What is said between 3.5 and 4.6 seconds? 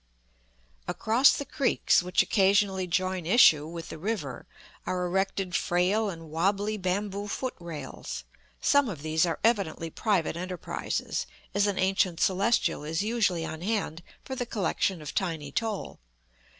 with the river,